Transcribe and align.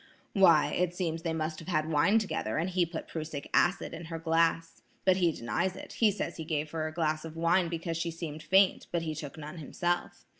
"Why, 0.33 0.71
it 0.71 0.95
seems 0.95 1.21
they 1.21 1.31
must 1.31 1.59
have 1.59 1.67
had 1.67 1.87
wine 1.91 2.17
together 2.17 2.57
and 2.57 2.71
he 2.71 2.87
put 2.87 3.07
prussic 3.07 3.47
acid 3.53 3.93
in 3.93 4.05
her 4.05 4.17
glass. 4.17 4.81
But 5.05 5.17
he 5.17 5.31
denies 5.31 5.75
it; 5.75 5.91
says 5.91 6.37
he 6.37 6.43
gave 6.43 6.71
her 6.71 6.87
a 6.87 6.91
glass 6.91 7.23
of 7.23 7.35
wine 7.37 7.69
because 7.69 7.97
she 7.97 8.09
seemed 8.09 8.41
faint, 8.41 8.87
but 8.91 9.03
he 9.03 9.13
took 9.13 9.37
none 9.37 9.59
himself. 9.59 10.25